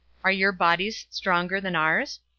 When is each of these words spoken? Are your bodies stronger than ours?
Are 0.23 0.31
your 0.31 0.51
bodies 0.51 1.05
stronger 1.11 1.61
than 1.61 1.75
ours? 1.75 2.21